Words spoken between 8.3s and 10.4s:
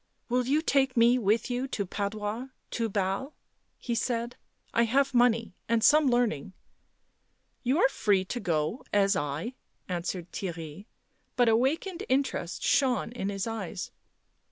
go as I," answered